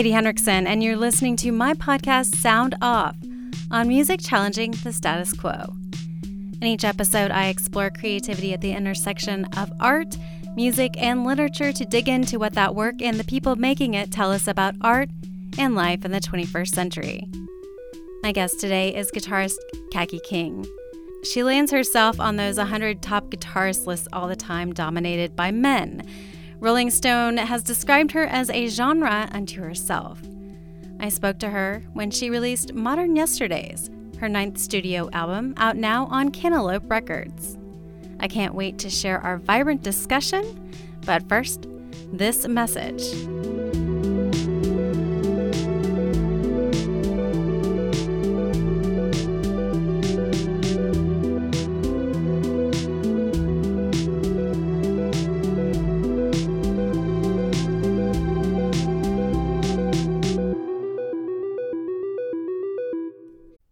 [0.00, 3.14] Katie Hendrickson, and you're listening to my podcast, Sound Off,
[3.70, 5.74] on music challenging the status quo.
[6.22, 10.16] In each episode, I explore creativity at the intersection of art,
[10.56, 14.32] music, and literature to dig into what that work and the people making it tell
[14.32, 15.10] us about art
[15.58, 17.28] and life in the 21st century.
[18.22, 19.58] My guest today is guitarist
[19.92, 20.64] Kaki King.
[21.24, 26.08] She lands herself on those 100 top guitarist lists all the time, dominated by men.
[26.60, 30.20] Rolling Stone has described her as a genre unto herself.
[31.00, 33.88] I spoke to her when she released Modern Yesterdays,
[34.18, 37.56] her ninth studio album, out now on Cantaloupe Records.
[38.20, 40.70] I can't wait to share our vibrant discussion,
[41.06, 41.66] but first,
[42.12, 43.04] this message.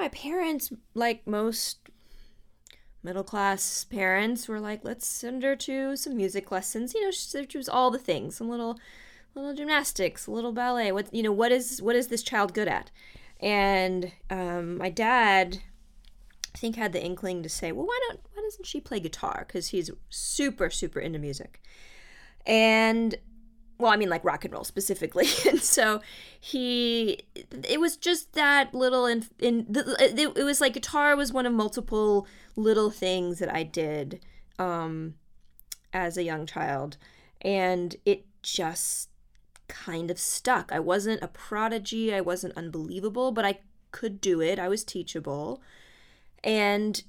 [0.00, 1.90] My parents, like most
[3.02, 6.94] middle class parents, were like, let's send her to some music lessons.
[6.94, 8.78] You know, she choose all the things, some little
[9.34, 10.90] little gymnastics, a little ballet.
[10.90, 12.90] What you know, what is what is this child good at?
[13.40, 15.58] And um, my dad,
[16.54, 19.44] I think, had the inkling to say, well, why don't why doesn't she play guitar?
[19.46, 21.60] Because he's super super into music
[22.46, 23.16] and
[23.80, 25.26] well, I mean, like rock and roll specifically.
[25.48, 26.00] and so
[26.38, 27.20] he,
[27.68, 31.46] it was just that little, in, in the, it, it, was like guitar was one
[31.46, 32.26] of multiple
[32.56, 34.20] little things that I did
[34.58, 35.14] um,
[35.92, 36.96] as a young child.
[37.40, 39.08] And it just
[39.68, 40.72] kind of stuck.
[40.72, 43.60] I wasn't a prodigy, I wasn't unbelievable, but I
[43.92, 44.58] could do it.
[44.58, 45.62] I was teachable.
[46.44, 47.02] And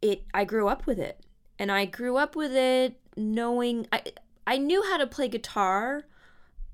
[0.00, 1.20] it, I grew up with it.
[1.58, 4.02] And I grew up with it knowing, I,
[4.46, 6.04] I knew how to play guitar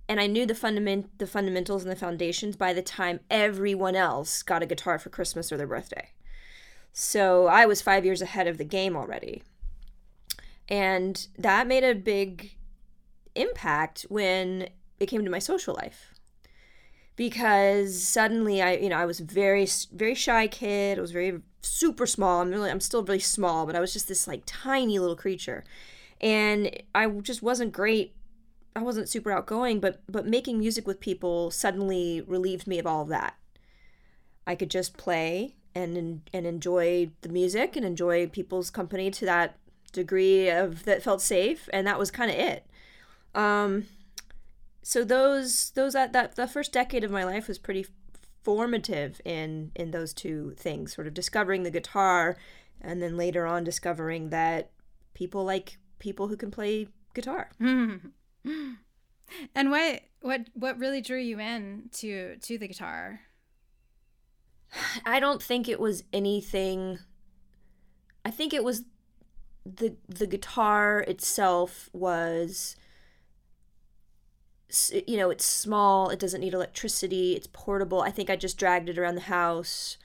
[0.08, 4.42] and I knew the fundament the fundamentals and the foundations by the time everyone else
[4.42, 6.10] got a guitar for Christmas or their birthday.
[6.92, 9.44] So I was 5 years ahead of the game already.
[10.68, 12.56] And that made a big
[13.36, 16.14] impact when it came to my social life.
[17.14, 20.98] Because suddenly I, you know, I was very very shy kid.
[20.98, 22.40] I was very super small.
[22.40, 25.62] I'm really I'm still really small, but I was just this like tiny little creature
[26.20, 28.14] and I just wasn't great.
[28.76, 33.02] I wasn't super outgoing, but but making music with people suddenly relieved me of all
[33.02, 33.36] of that.
[34.46, 39.56] I could just play and and enjoy the music and enjoy people's company to that
[39.92, 42.66] degree of that felt safe, and that was kind of it.
[43.34, 43.86] Um,
[44.82, 47.86] so those those that that the first decade of my life was pretty
[48.42, 52.36] formative in in those two things, sort of discovering the guitar,
[52.80, 54.70] and then later on discovering that
[55.14, 57.50] people like people who can play guitar.
[59.54, 63.20] And what what what really drew you in to to the guitar?
[65.04, 66.98] I don't think it was anything
[68.24, 68.84] I think it was
[69.64, 72.76] the the guitar itself was
[75.06, 78.02] you know, it's small, it doesn't need electricity, it's portable.
[78.02, 79.96] I think I just dragged it around the house.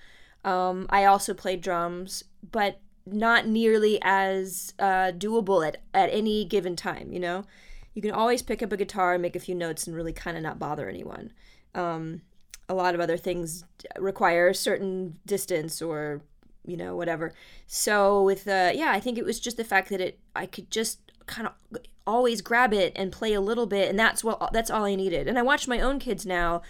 [0.43, 6.75] Um, I also played drums, but not nearly as uh, doable at, at any given
[6.75, 7.45] time, you know?
[7.93, 10.35] You can always pick up a guitar and make a few notes and really kind
[10.35, 11.31] of not bother anyone.
[11.73, 12.21] Um,
[12.67, 13.63] a lot of other things
[13.97, 16.21] require a certain distance or,
[16.65, 17.33] you know, whatever.
[17.67, 20.69] So with, uh, yeah, I think it was just the fact that it, I could
[20.69, 24.69] just kind of always grab it and play a little bit and that's what that's
[24.69, 25.27] all I needed.
[25.27, 26.61] And I watch my own kids now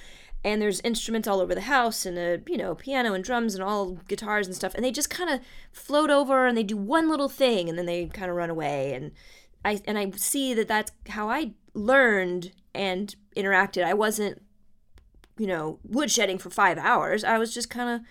[0.45, 3.63] and there's instruments all over the house and a you know piano and drums and
[3.63, 5.41] all guitars and stuff and they just kind of
[5.73, 8.93] float over and they do one little thing and then they kind of run away
[8.93, 9.11] and
[9.65, 13.83] i and i see that that's how i learned and interacted.
[13.83, 14.41] I wasn't
[15.37, 17.23] you know woodshedding for five hours.
[17.23, 18.01] I was just kind of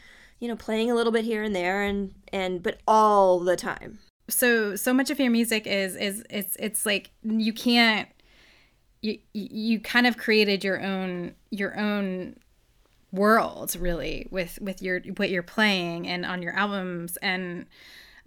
[0.41, 3.99] you know playing a little bit here and there and and but all the time.
[4.29, 8.09] So so much of your music is is it's it's like you can't
[9.05, 12.37] you you kind of created your own your own
[13.13, 17.17] world really with with your what you're playing and on your albums.
[17.19, 17.67] And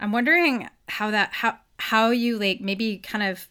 [0.00, 3.48] i'm wondering how that how how you like maybe kind of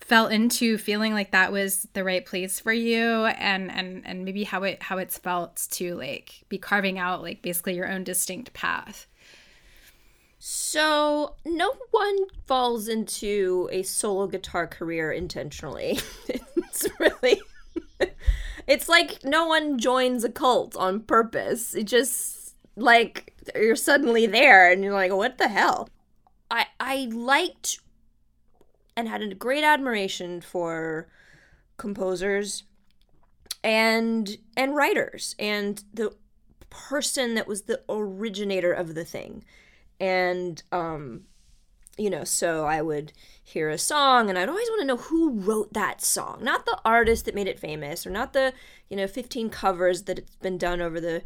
[0.00, 4.44] fell into feeling like that was the right place for you and and and maybe
[4.44, 8.52] how it how it's felt to like be carving out like basically your own distinct
[8.54, 9.06] path
[10.42, 12.16] so no one
[12.46, 16.00] falls into a solo guitar career intentionally.
[16.56, 17.42] It's really
[18.68, 21.74] it's like no one joins a cult on purpose.
[21.74, 25.88] It just like you're suddenly there and you're like what the hell?
[26.50, 27.80] I i liked
[28.96, 31.08] and had a great admiration for
[31.76, 32.62] composers
[33.64, 36.14] and and writers and the
[36.70, 39.44] person that was the originator of the thing
[40.00, 41.22] and um
[41.98, 43.12] you know so i would
[43.42, 46.78] hear a song and i'd always want to know who wrote that song not the
[46.84, 48.52] artist that made it famous or not the
[48.88, 51.22] you know 15 covers that it's been done over the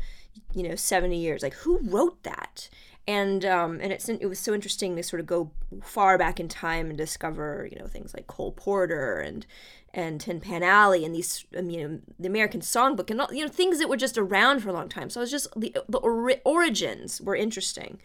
[0.52, 2.68] you know 70 years like who wrote that
[3.06, 5.50] and um, and it's it was so interesting to sort of go
[5.82, 9.44] far back in time and discover you know things like Cole Porter and
[9.92, 13.44] and Tin Pan Alley and these um, you know the American Songbook and all, you
[13.44, 15.10] know things that were just around for a long time.
[15.10, 18.00] So it was just the the ori- origins were interesting.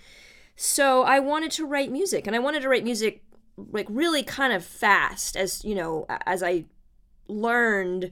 [0.61, 3.23] So I wanted to write music and I wanted to write music
[3.55, 6.65] like really kind of fast as you know as I
[7.29, 8.11] learned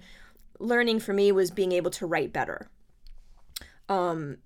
[0.58, 2.70] learning for me was being able to write better.
[3.90, 4.38] Um,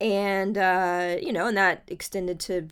[0.00, 2.68] and uh, you know, and that extended to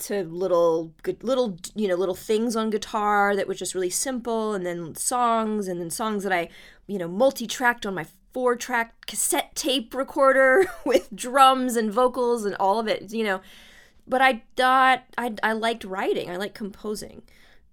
[0.00, 4.52] to little good little you know little things on guitar that was just really simple
[4.52, 6.50] and then songs and then songs that i
[6.86, 8.04] you know multi-tracked on my
[8.36, 13.40] four track cassette tape recorder with drums and vocals and all of it you know
[14.06, 17.22] but i thought i, I liked writing i liked composing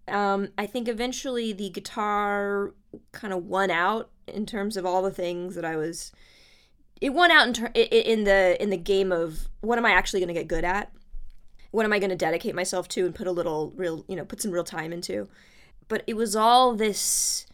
[0.08, 2.74] um, i think eventually the guitar
[3.12, 6.14] kind of won out in terms of all the things that i was
[7.04, 10.22] it won out in, ter- in the in the game of what am I actually
[10.22, 10.90] going to get good at?
[11.72, 14.24] What am I going to dedicate myself to and put a little real, you know,
[14.24, 15.28] put some real time into?
[15.90, 17.46] But it was all this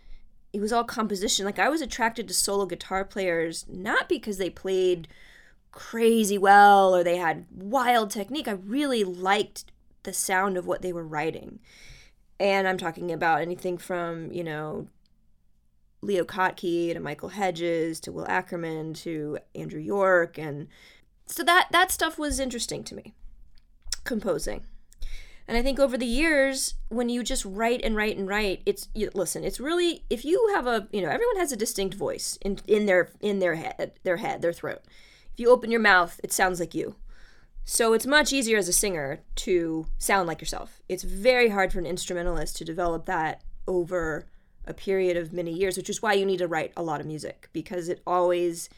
[0.54, 1.46] it was all composition.
[1.46, 5.08] Like I was attracted to solo guitar players not because they played
[5.72, 8.48] crazy well or they had wild technique.
[8.48, 9.66] I really liked
[10.04, 11.60] the sound of what they were writing.
[12.40, 14.88] And I'm talking about anything from, you know,
[16.02, 20.68] Leo Kottke to Michael Hedges to Will Ackerman to Andrew York and
[21.26, 23.14] so that that stuff was interesting to me
[24.06, 24.66] composing
[25.50, 28.88] and I think over the years when you just write and write and write it's
[28.94, 32.38] you, listen it's really if you have a you know everyone has a distinct voice
[32.42, 34.84] in in their in their head their head their throat.
[35.34, 36.96] If you open your mouth it sounds like you.
[37.66, 40.82] So it's much easier as a singer to sound like yourself.
[40.88, 44.28] It's very hard for an instrumentalist to develop that over
[44.66, 47.08] a period of many years, which is why you need to write a lot of
[47.08, 48.70] music because it always,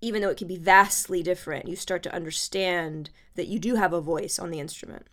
[0.00, 3.92] even though it can be vastly different, you start to understand that you do have
[3.92, 5.06] a voice on the instrument.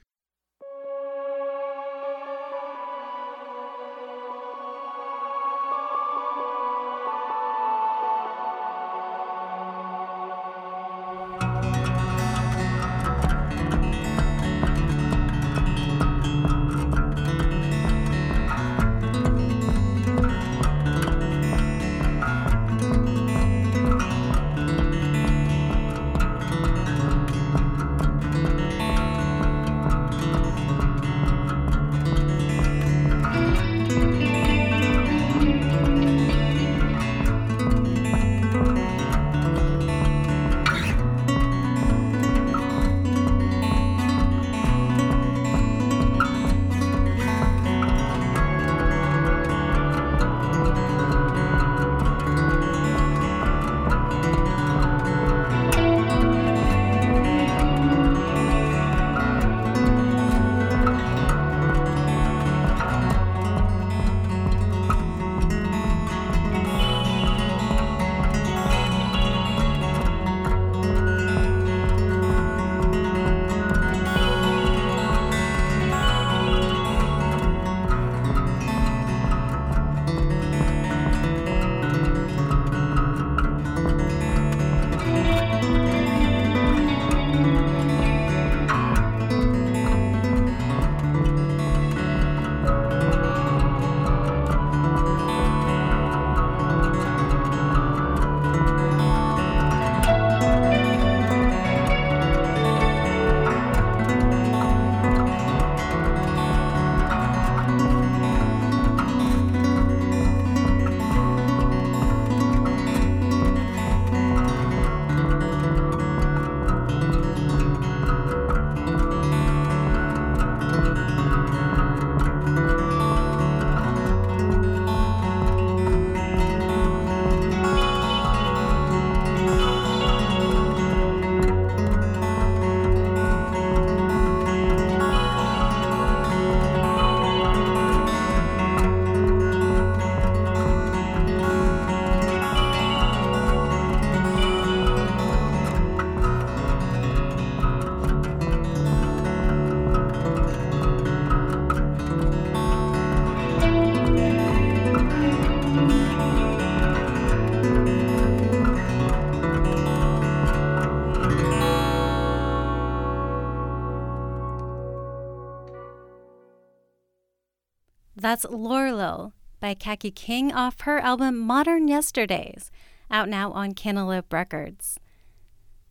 [168.27, 169.31] That's Lorlil
[169.61, 172.71] by Kaki King off her album Modern Yesterdays,
[173.09, 174.99] out now on Cantaloupe Records.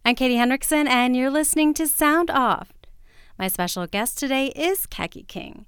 [0.04, 2.74] I'm Katie Hendrickson, and you're listening to Sound Off.
[3.38, 5.64] My special guest today is Kaki King.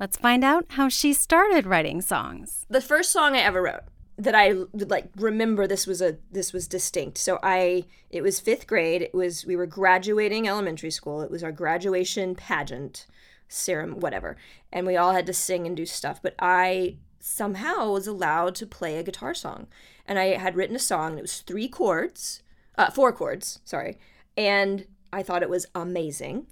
[0.00, 2.66] Let's find out how she started writing songs.
[2.68, 3.84] The first song I ever wrote
[4.16, 7.18] that I like remember this was a this was distinct.
[7.18, 9.02] So I it was 5th grade.
[9.02, 11.22] It was we were graduating elementary school.
[11.22, 13.06] It was our graduation pageant
[13.48, 14.36] serum whatever.
[14.72, 18.66] And we all had to sing and do stuff, but I somehow was allowed to
[18.66, 19.66] play a guitar song.
[20.06, 22.42] And I had written a song, it was 3 chords,
[22.76, 23.98] uh 4 chords, sorry.
[24.36, 26.46] And I thought it was amazing.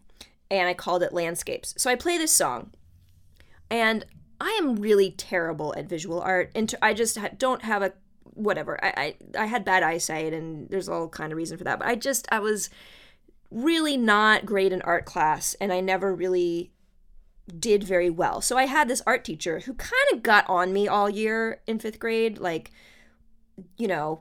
[0.51, 1.75] And I called it Landscapes.
[1.77, 2.73] So I play this song
[3.71, 4.05] and
[4.41, 6.51] I am really terrible at visual art.
[6.55, 7.93] And I just don't have a
[8.37, 8.83] whatever.
[8.85, 11.79] I, I I had bad eyesight, and there's all kind of reason for that.
[11.79, 12.71] But I just I was
[13.51, 16.71] really not great in art class, and I never really
[17.59, 18.41] did very well.
[18.41, 21.79] So I had this art teacher who kind of got on me all year in
[21.79, 22.71] fifth grade, like
[23.79, 24.21] you know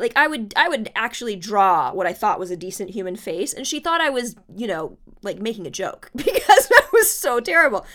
[0.00, 3.52] like I would I would actually draw what I thought was a decent human face
[3.52, 7.38] and she thought I was, you know, like making a joke because I was so
[7.38, 7.86] terrible.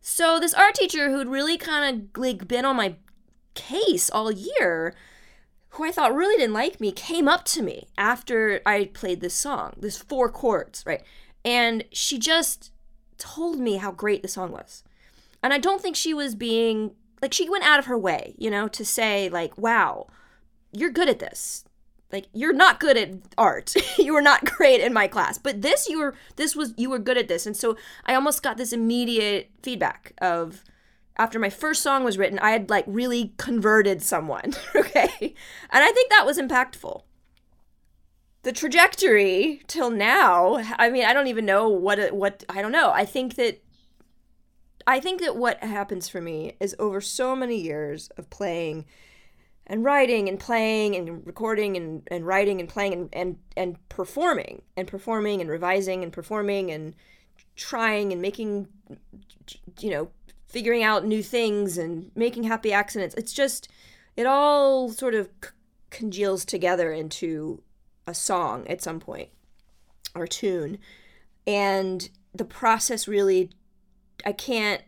[0.00, 2.96] So this art teacher who'd really kind of like been on my
[3.54, 4.94] case all year,
[5.70, 9.34] who I thought really didn't like me, came up to me after I played this
[9.34, 11.02] song, this four chords, right?
[11.44, 12.69] And she just
[13.20, 14.82] told me how great the song was.
[15.42, 18.50] And I don't think she was being like she went out of her way, you
[18.50, 20.06] know, to say like, "Wow,
[20.72, 21.64] you're good at this.
[22.12, 23.74] Like you're not good at art.
[23.98, 25.38] You were not great in my class.
[25.38, 27.46] But this you were this was you were good at this.
[27.46, 30.64] And so i almost got this immediate feedback of
[31.16, 35.34] after my first song was written i had like really converted someone okay?
[35.70, 37.02] And i think that was impactful
[38.42, 42.90] the trajectory till now i mean i don't even know what what i don't know.
[42.90, 43.62] I think that
[44.86, 48.86] i think that what happens for me is over so many years of playing
[49.66, 54.62] and writing and playing and recording and, and writing and playing and, and, and performing
[54.76, 56.96] and performing and revising and performing and
[57.54, 58.66] trying and making
[59.78, 60.10] you know
[60.50, 63.14] figuring out new things and making happy accidents.
[63.14, 63.68] It's just
[64.16, 65.28] it all sort of
[65.90, 67.62] congeals together into
[68.10, 69.30] a song at some point
[70.14, 70.78] or tune.
[71.46, 73.50] And the process really
[74.24, 74.82] i can't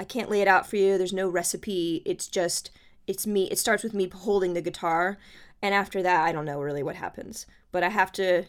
[0.00, 0.96] i can't lay it out for you.
[0.96, 2.02] There's no recipe.
[2.06, 2.70] It's just
[3.06, 5.18] it's me it starts with me holding the guitar.
[5.60, 7.46] And after that i don't know really what happens.
[7.72, 8.44] But i have to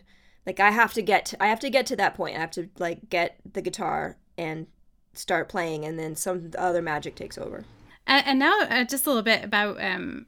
[0.46, 2.36] like i have to get to, i have to get to that point.
[2.38, 4.68] I have to like get the guitar and
[5.14, 7.66] start playing and then some other magic takes over.
[8.08, 10.26] And, and now uh, just a little bit about um,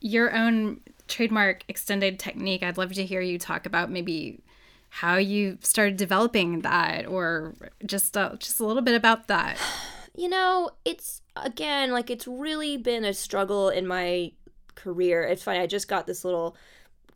[0.00, 4.40] your own trademark extended technique i'd love to hear you talk about maybe
[4.88, 9.58] how you started developing that or just uh, just a little bit about that
[10.14, 14.32] you know it's again, like it's really been a struggle in my
[14.74, 15.22] career.
[15.22, 16.56] It's funny, I just got this little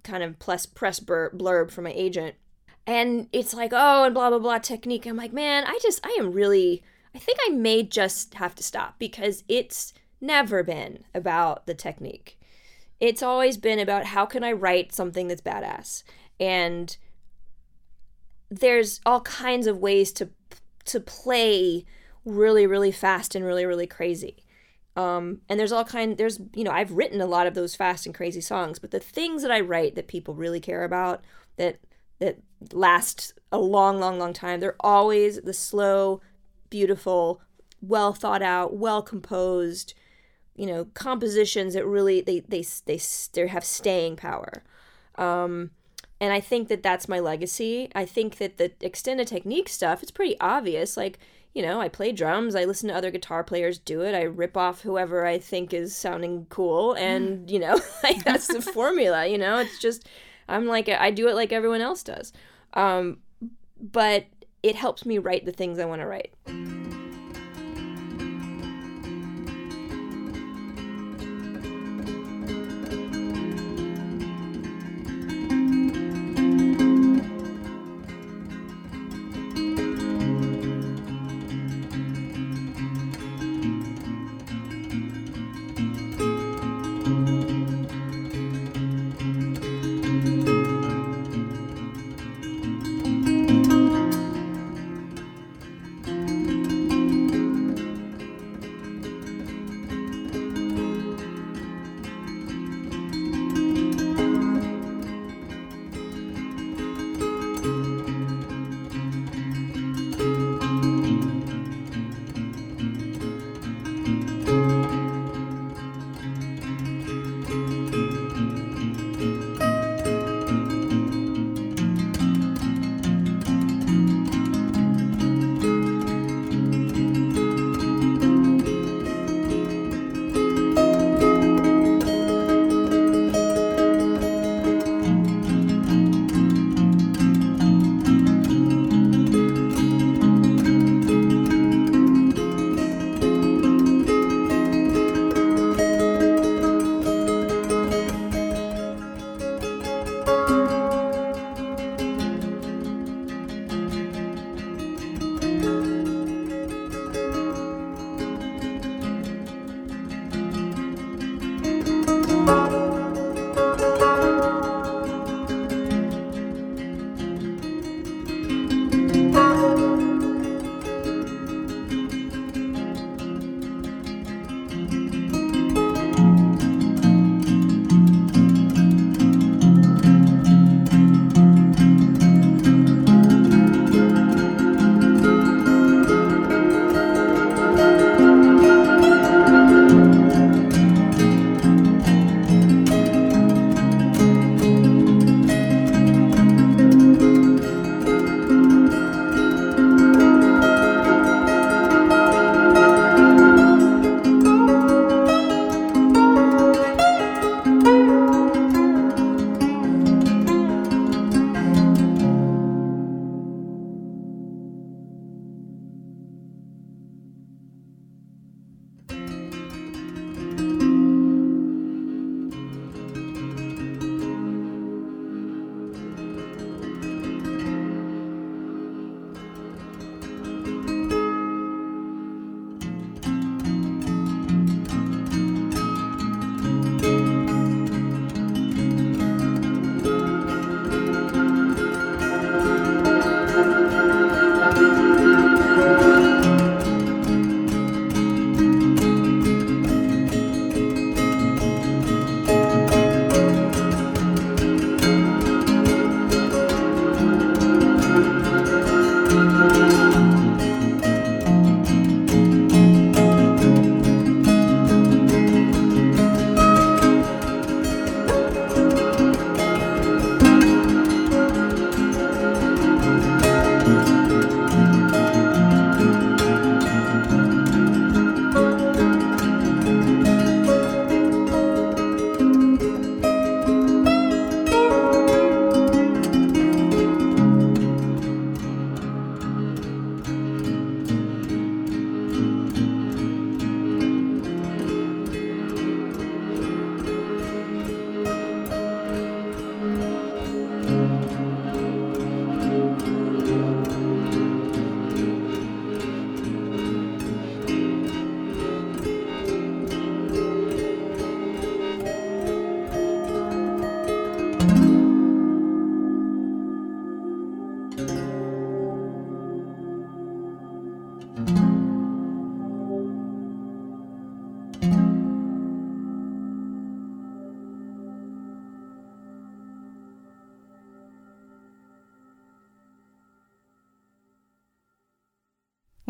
[0.02, 2.36] kind of press press blurb from my agent.
[2.86, 5.06] And it's like, oh, and blah blah blah technique.
[5.06, 6.82] I'm like, man, I just I am really
[7.14, 12.38] I think I may just have to stop because it's never been about the technique.
[13.00, 16.02] It's always been about how can I write something that's badass.
[16.38, 16.96] And
[18.50, 20.28] there's all kinds of ways to
[20.86, 21.84] to play
[22.24, 24.44] really really fast and really really crazy
[24.96, 28.06] um, and there's all kind there's you know i've written a lot of those fast
[28.06, 31.24] and crazy songs but the things that i write that people really care about
[31.56, 31.78] that
[32.18, 32.38] that
[32.72, 36.20] last a long long long time they're always the slow
[36.68, 37.40] beautiful
[37.80, 39.94] well thought out well composed
[40.60, 43.00] you know compositions that really they they they,
[43.32, 44.62] they have staying power.
[45.16, 45.70] Um,
[46.22, 47.90] and i think that that's my legacy.
[47.94, 50.98] I think that the extended technique stuff it's pretty obvious.
[50.98, 51.18] Like
[51.54, 54.56] you know, I play drums, I listen to other guitar players do it, I rip
[54.56, 59.38] off whoever I think is sounding cool, and, you know, like that's the formula, you
[59.38, 60.06] know, it's just,
[60.48, 62.32] I'm like, I do it like everyone else does.
[62.74, 63.18] Um,
[63.80, 64.26] but
[64.62, 66.99] it helps me write the things I want to write.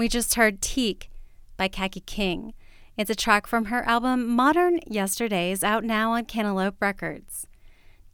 [0.00, 1.10] We just heard Teak
[1.58, 2.54] by Kaki King.
[2.96, 7.46] It's a track from her album Modern Yesterdays, out now on Cantaloupe Records.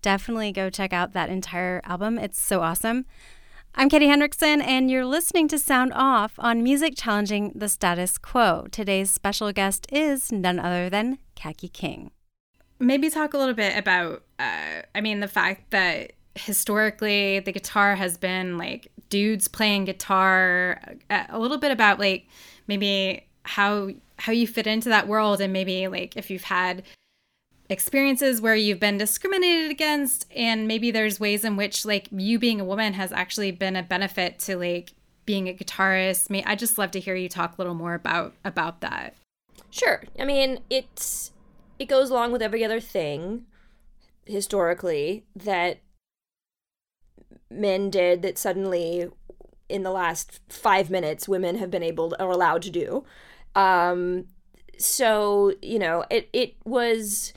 [0.03, 3.07] Definitely go check out that entire album, it's so awesome.
[3.77, 8.66] I'm Katie Hendrickson, and you're listening to Sound Off on Music Challenging the Status Quo.
[8.72, 12.11] Today's special guest is none other than Kaki King.
[12.81, 17.96] Maybe talk a little bit about, uh, I mean, the fact that historically the guitar
[17.96, 22.27] has been like dudes playing guitar, uh, a little bit about like
[22.66, 26.83] maybe how how you fit into that world and maybe like if you've had
[27.68, 32.61] experiences where you've been discriminated against and maybe there's ways in which like you being
[32.61, 34.92] a woman has actually been a benefit to like
[35.25, 36.31] being a guitarist.
[36.31, 39.14] May i just love to hear you talk a little more about about that.
[39.70, 40.03] Sure.
[40.18, 41.33] I mean it's
[41.79, 43.46] it goes along with every other thing
[44.25, 45.79] historically that
[47.50, 49.08] men did that suddenly
[49.68, 53.04] in the last five minutes women have been able to, or allowed to do
[53.54, 54.26] um
[54.78, 57.32] so you know it it was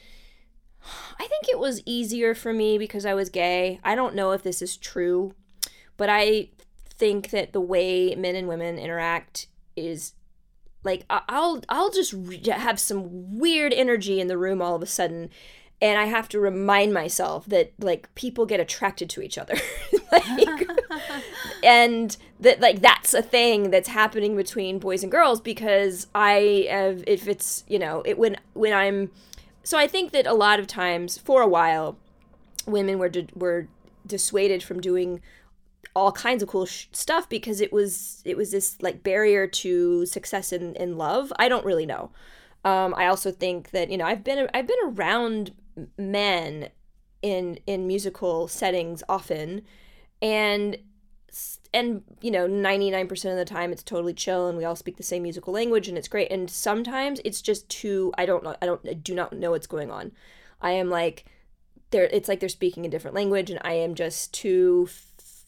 [1.20, 3.80] I think it was easier for me because I was gay.
[3.84, 5.34] I don't know if this is true,
[5.98, 6.50] but I
[6.94, 10.14] think that the way men and women interact is
[10.84, 12.14] like I'll I'll just
[12.48, 15.30] have some weird energy in the room all of a sudden
[15.82, 19.56] and I have to remind myself that like people get attracted to each other.
[20.12, 20.68] like
[21.64, 27.04] and that like that's a thing that's happening between boys and girls because I have
[27.08, 29.12] if it's, you know, it when when I'm
[29.64, 31.98] so I think that a lot of times, for a while,
[32.66, 33.68] women were di- were
[34.06, 35.22] dissuaded from doing
[35.96, 40.06] all kinds of cool sh- stuff because it was it was this like barrier to
[40.06, 41.32] success in, in love.
[41.38, 42.12] I don't really know.
[42.66, 45.52] Um, I also think that you know I've been I've been around
[45.98, 46.70] men
[47.22, 49.62] in in musical settings often,
[50.22, 50.78] and
[51.74, 55.04] and you know 99% of the time it's totally chill and we all speak the
[55.04, 56.32] same musical language and it's great.
[56.32, 59.68] And sometimes it's just too i don't know i don't I do not know what's
[59.68, 60.12] going on.
[60.62, 61.26] I am like
[61.92, 64.88] they're it's like they're speaking a different language and i am just too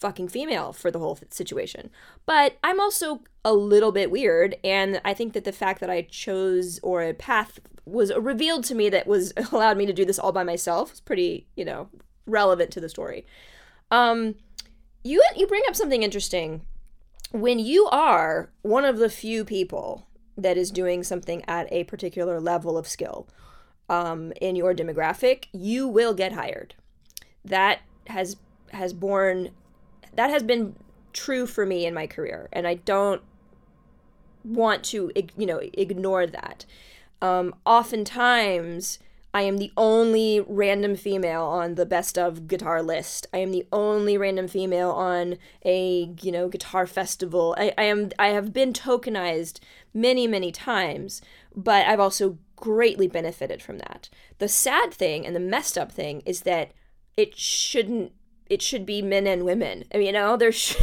[0.02, 1.90] fucking female for the whole situation
[2.26, 6.02] but i'm also a little bit weird and i think that the fact that i
[6.02, 10.20] chose or a path was revealed to me that was allowed me to do this
[10.20, 11.88] all by myself is pretty you know
[12.26, 13.26] relevant to the story
[13.92, 14.36] um
[15.04, 16.62] you you bring up something interesting.
[17.32, 22.40] When you are one of the few people that is doing something at a particular
[22.40, 23.28] level of skill
[23.90, 26.76] um, in your demographic, you will get hired.
[27.44, 28.38] That has
[28.72, 29.50] has borne
[30.16, 30.76] that has been
[31.14, 33.22] true for me in my career, and I don't
[34.44, 36.66] want to you know ignore that.
[37.22, 39.00] Um, oftentimes
[39.34, 43.28] I am the only random female on the best of guitar list.
[43.34, 47.56] I am the only random female on a, you know, guitar festival.
[47.58, 49.60] I, I am I have been tokenized
[49.94, 51.22] many, many times,
[51.56, 54.10] but I've also greatly benefited from that.
[54.40, 56.72] The sad thing and the messed up thing is that
[57.16, 58.12] it shouldn't
[58.52, 59.86] it should be men and women.
[59.96, 60.76] I mean, you know, there's,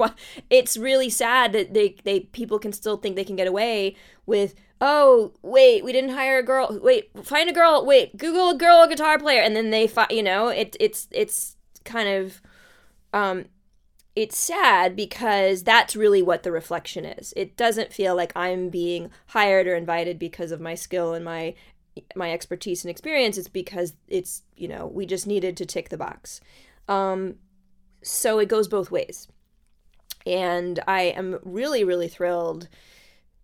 [0.50, 4.54] it's really sad that they, they people can still think they can get away with
[4.82, 8.86] oh wait we didn't hire a girl wait find a girl wait google a girl
[8.86, 12.40] guitar player and then they find you know it, it's it's kind of
[13.12, 13.44] um
[14.16, 17.32] it's sad because that's really what the reflection is.
[17.36, 21.54] It doesn't feel like i'm being hired or invited because of my skill and my
[22.16, 23.36] my expertise and experience.
[23.36, 26.40] It's because it's you know we just needed to tick the box
[26.88, 27.34] um
[28.02, 29.28] so it goes both ways
[30.26, 32.68] and i am really really thrilled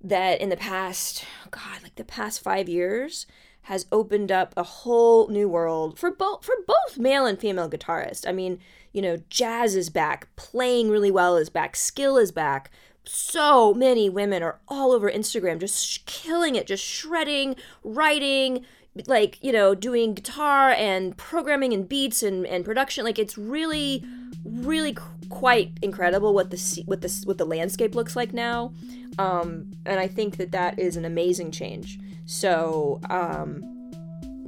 [0.03, 3.27] that in the past, God, like the past five years,
[3.63, 8.29] has opened up a whole new world for both for both male and female guitarists.
[8.29, 8.61] I mean,
[8.93, 12.71] you know, jazz is back, playing really well is back, skill is back.
[13.05, 18.65] So many women are all over Instagram just sh- killing it, just shredding, writing,
[19.07, 23.05] like, you know, doing guitar and programming and beats and, and production.
[23.05, 24.05] Like it's really
[24.45, 24.97] really
[25.29, 28.73] quite incredible what the what the what the landscape looks like now.
[29.19, 31.99] Um, and I think that that is an amazing change.
[32.27, 33.63] So, um,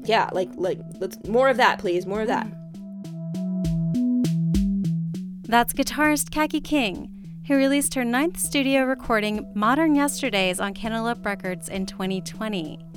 [0.05, 2.47] yeah, like like let's more of that, please, more of that.
[5.45, 7.11] That's guitarist Kaki King,
[7.47, 12.88] who released her ninth studio recording, Modern Yesterdays, on Cantaloupe Records in 2020.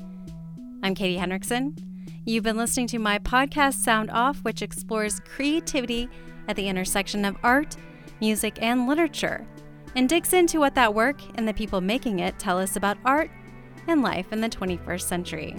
[0.84, 1.78] I'm Katie Hendrickson.
[2.26, 6.10] You've been listening to my podcast, Sound Off, which explores creativity
[6.48, 7.78] at the intersection of art,
[8.20, 9.46] music, and literature
[9.96, 13.30] and digs into what that work and the people making it tell us about art
[13.88, 15.56] and life in the 21st century.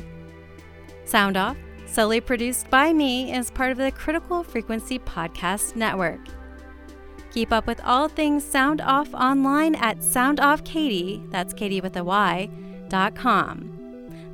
[1.05, 1.57] Sound Off,
[1.87, 6.21] solely produced by me, is part of the Critical Frequency Podcast Network.
[7.31, 12.49] Keep up with all things Sound Off online at soundoffkatie, that's Katie with a Y,
[12.89, 13.82] dot com.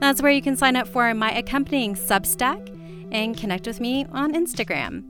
[0.01, 2.75] That's where you can sign up for my accompanying Substack
[3.13, 5.05] and connect with me on Instagram.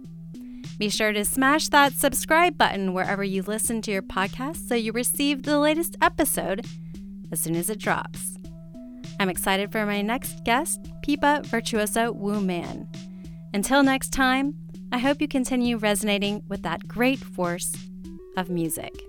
[0.79, 4.92] Be sure to smash that subscribe button wherever you listen to your podcast so you
[4.92, 6.66] receive the latest episode
[7.33, 8.37] as soon as it drops.
[9.18, 12.88] I'm excited for my next guest, Pipa Virtuoso Wu Man.
[13.53, 14.55] Until next time,
[14.92, 17.74] I hope you continue resonating with that great force
[18.37, 19.03] of music.